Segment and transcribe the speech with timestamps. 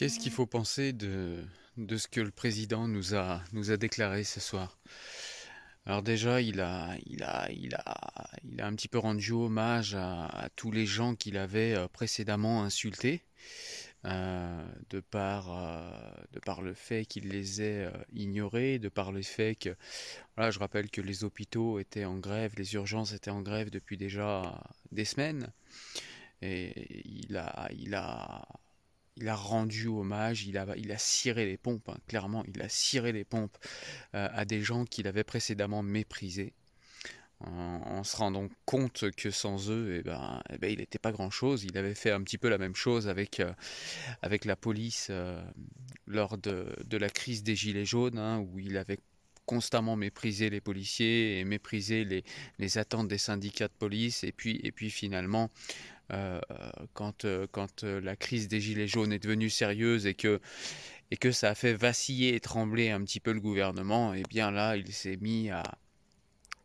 [0.00, 1.44] Qu'est-ce qu'il faut penser de,
[1.76, 4.78] de ce que le président nous a, nous a déclaré ce soir?
[5.84, 9.94] Alors déjà, il a, il, a, il, a, il a un petit peu rendu hommage
[9.94, 13.20] à, tous les gens qu'il avait euh, précédemment insultés.
[14.06, 15.90] Euh, de, par, euh,
[16.32, 19.76] de par le fait qu'il les ait ignorés, de par le fait que,
[20.38, 24.64] je rappelle que les hôpitaux étaient en grève, les urgences étaient en grève depuis déjà
[24.92, 25.52] des semaines,
[26.40, 28.48] et il a, il a,
[29.16, 33.24] il a rendu hommage, il a, ciré les pompes, hein, clairement, il a ciré les
[33.24, 33.58] pompes
[34.14, 36.54] euh, à des gens qu'il avait précédemment méprisés,
[37.40, 41.64] en, se rendant compte que sans eux, eh ben, eh ben, il n'était pas grand-chose.
[41.64, 43.52] Il avait fait un petit peu la même chose avec, euh,
[44.22, 45.42] avec la police euh,
[46.06, 48.98] lors de, de, la crise des Gilets jaunes, hein, où il avait
[49.46, 52.24] constamment méprisé les policiers et méprisé les,
[52.58, 55.50] les, attentes des syndicats de police, et puis, et puis finalement
[56.12, 56.40] euh,
[56.92, 60.40] quand, euh, quand euh, la crise des Gilets jaunes est devenue sérieuse et que,
[61.10, 64.28] et que ça a fait vaciller et trembler un petit peu le gouvernement, et eh
[64.28, 65.62] bien là, il s'est mis à,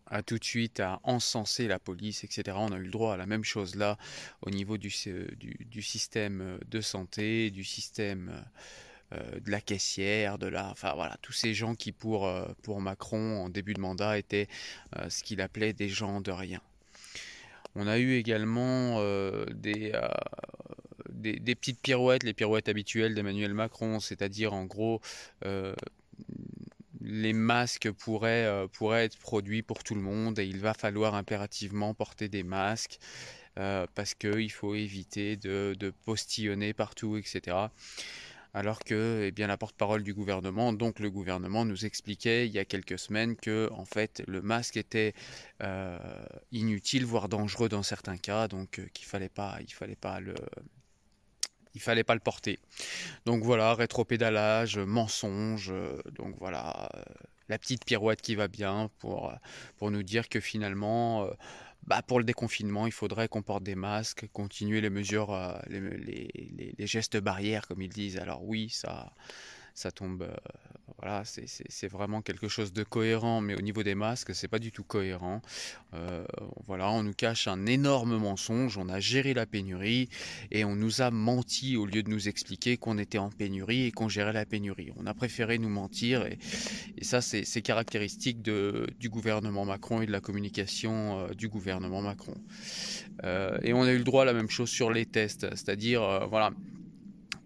[0.08, 2.58] à tout de suite à encenser la police, etc.
[2.60, 3.98] On a eu le droit à la même chose là
[4.42, 4.92] au niveau du,
[5.38, 8.44] du, système de santé, du système
[9.12, 12.32] de la caissière, de la, enfin voilà, tous ces gens qui pour,
[12.64, 14.48] pour Macron en début de mandat étaient
[15.10, 16.62] ce qu'il appelait des gens de rien.
[17.76, 20.10] On a eu également euh, euh,
[21.10, 25.02] des, petites pirouettes, les pirouettes habituelles d'Emmanuel Macron, c'est-à-dire en gros
[25.46, 25.76] euh,
[27.02, 28.68] les masques pourraient,
[29.04, 32.98] être produits pour tout le monde et il va falloir impérativement porter des masques
[33.56, 37.68] parce qu'il faut éviter de, postillonner partout, etc
[38.56, 42.60] alors que eh bien, la porte-parole du gouvernement, donc le gouvernement, nous expliquait il y
[42.60, 45.14] a quelques semaines que en fait le masque était
[45.62, 46.00] euh,
[46.54, 50.36] inutile, voire dangereux dans certains cas, donc euh, qu'il fallait pas, il fallait pas le
[51.76, 52.60] il fallait pas le porter.
[53.26, 56.90] Donc voilà, rétropédalage, mensonge, euh, donc voilà,
[57.50, 59.32] la petite pirouette qui va bien pour,
[59.78, 61.30] pour nous dire que finalement,
[61.86, 66.74] bah, pour le déconfinement, il faudrait qu'on porte des masques, continuer les mesures, euh, les,
[66.78, 68.18] les, gestes barrières, comme ils disent.
[68.18, 69.14] Alors oui, ça,
[69.76, 70.36] ça tombe, euh,
[71.06, 74.72] voilà, c'est vraiment quelque chose de cohérent, mais au niveau des masques, c'est pas du
[74.72, 75.40] tout cohérent.
[75.94, 76.26] Euh,
[76.66, 80.10] voilà, on nous cache un énorme mensonge, on a géré la pénurie
[80.50, 83.92] et on nous a menti au lieu de nous expliquer qu'on était en pénurie et
[83.92, 84.94] qu'on gérait la pénurie.
[84.98, 86.40] On a préféré nous mentir et,
[87.04, 92.34] ça, c'est caractéristique du gouvernement Macron et de la communication euh, du gouvernement Macron.
[93.62, 96.52] et on a eu le droit à la même chose sur les tests, c'est-à-dire, voilà,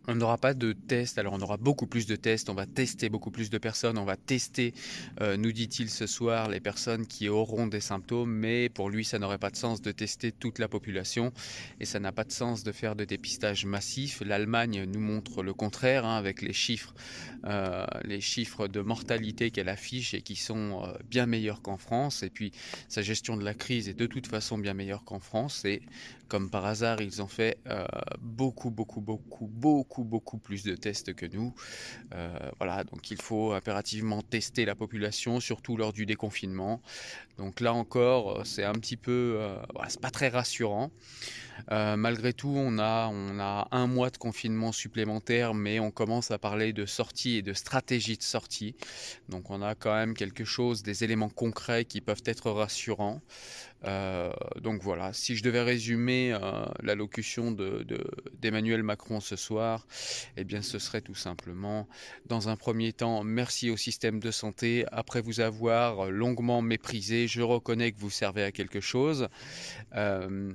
[0.09, 3.09] on n'aura pas de tests, alors on aura beaucoup plus de tests, on va tester
[3.09, 4.73] beaucoup plus de personnes, on va tester,
[5.21, 9.19] euh, nous dit-il ce soir, les personnes qui auront des symptômes, mais pour lui ça
[9.19, 11.31] n'aurait pas de sens de tester toute la population.
[11.79, 14.21] Et ça n'a pas de sens de faire de dépistage massif.
[14.25, 16.95] L'Allemagne nous montre le contraire hein, avec les chiffres,
[17.45, 22.23] euh, les chiffres de mortalité qu'elle affiche et qui sont euh, bien meilleurs qu'en France.
[22.23, 22.51] Et puis
[22.87, 25.65] sa gestion de la crise est de toute façon bien meilleure qu'en France.
[25.65, 25.83] Et
[26.27, 27.57] comme par hasard ils ont fait
[28.21, 31.53] beaucoup beaucoup beaucoup beaucoup beaucoup, plus de tests que nous.
[32.13, 36.81] Euh, voilà, donc il faut impérativement tester la population, surtout lors du déconfinement.
[37.37, 39.55] Donc là encore, euh, c'est un petit peu, euh,
[39.87, 40.91] c'est pas très rassurant.
[41.69, 46.37] malgré tout, on a, on a un mois de confinement supplémentaire, mais on commence à
[46.37, 48.75] parler de sortie et de stratégie de sortie.
[49.27, 53.21] Donc on a quand même quelque chose, des éléments concrets qui peuvent être rassurants.
[53.85, 59.87] Euh, donc voilà, si je devais résumer euh, l'allocution d'Emmanuel de, Macron ce soir,
[60.37, 61.87] eh bien ce serait tout simplement,
[62.25, 64.85] dans un premier temps, merci au système de santé.
[64.91, 69.27] Après vous avoir longuement méprisé, je reconnais que vous servez à quelque chose.
[69.95, 70.51] Euh,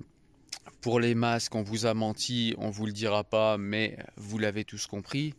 [0.81, 4.65] pour les masques, on vous a menti, on vous le dira pas, mais vous l'avez
[4.65, 5.35] tous compris.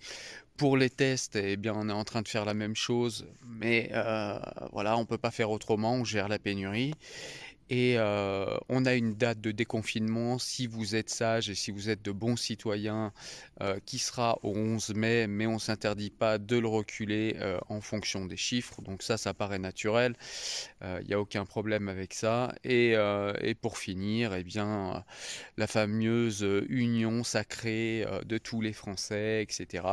[0.57, 3.91] Pour les tests, eh bien, on est en train de faire la même chose, mais
[4.71, 6.93] voilà, on peut pas faire autrement, on gère la pénurie.
[7.69, 11.89] Et euh, on a une date de déconfinement, si vous êtes sage et si vous
[11.89, 13.11] êtes de bons citoyens,
[13.61, 17.59] euh, qui sera au 11 mai, mais on ne s'interdit pas de le reculer euh,
[17.69, 18.83] en fonction des chiffres.
[18.83, 20.15] Donc ça, ça paraît naturel.
[21.01, 22.53] Il n'y a aucun problème avec ça.
[22.63, 22.91] Et,
[23.41, 25.03] et pour finir, eh bien,
[25.57, 29.83] la fameuse union sacrée de tous les Français, etc.,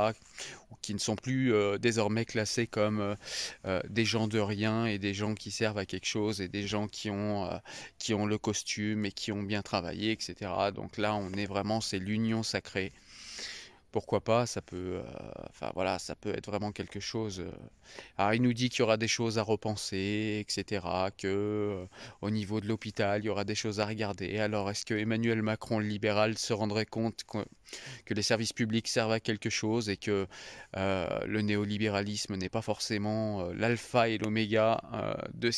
[0.83, 3.17] qui ne sont plus désormais classés comme
[3.89, 6.89] des gens de rien et des gens qui servent à quelque chose et des gens
[6.89, 7.49] qui ont
[7.99, 10.73] qui ont le costume et qui ont bien travaillé, etc.
[10.73, 12.93] Donc là, on est vraiment, c'est l'union sacrée.
[13.93, 17.41] Pourquoi pas, ça peut, euh, voilà, ça peut être vraiment quelque chose.
[17.41, 17.53] Euh.
[18.17, 20.85] Alors il nous dit qu'il y aura des choses à repenser, etc.
[21.17, 21.87] Que euh,
[22.23, 24.39] au niveau de l'hôpital, il y aura des choses à regarder.
[24.39, 27.23] Alors est-ce que Emmanuel Macron, le libéral, se rendrait compte
[28.07, 30.27] que, les services publics servent à quelque chose et que
[30.75, 34.81] le néolibéralisme n'est pas forcément l'alpha et l'oméga
[35.35, 35.51] de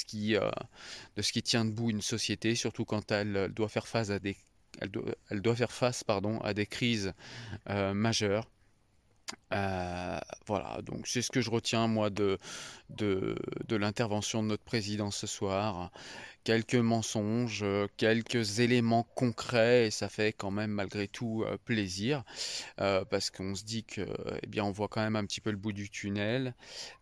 [1.16, 4.36] de ce qui tient debout une société, surtout quand elle doit faire face à des
[4.80, 7.12] elle doit, faire face pardon, à des crises
[7.70, 8.48] euh, majeures.
[9.54, 12.38] Euh, voilà, donc c'est ce que je retiens moi de,
[13.70, 15.90] l'intervention de notre président ce soir
[16.44, 17.64] quelques mensonges,
[17.96, 22.22] quelques éléments concrets, et ça fait quand même malgré tout euh, plaisir,
[22.76, 24.06] parce qu'on se dit que,
[24.42, 26.54] eh bien, on voit quand même un petit peu le bout du tunnel.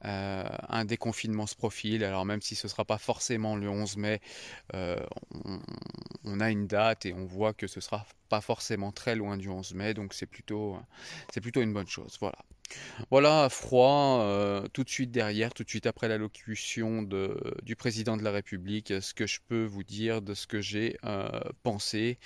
[0.03, 4.21] Un déconfinement se profile, alors même si ce ne sera pas forcément le 11 mai,
[6.25, 9.49] on, a une date et on voit que ce sera pas forcément très loin du
[9.49, 10.77] 11 mai, donc c'est plutôt,
[11.57, 12.17] une bonne chose.
[12.21, 12.39] Voilà.
[13.11, 18.23] Voilà, froid, euh, tout de suite derrière, tout de suite après l'allocution du président de
[18.23, 22.19] la République, ce que je peux vous dire de ce que j'ai euh, pensé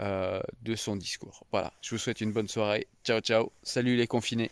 [0.00, 1.46] euh, de son discours.
[1.50, 2.86] Voilà, je vous souhaite une bonne soirée.
[3.04, 3.52] Ciao, ciao.
[3.62, 4.50] Salut les confinés.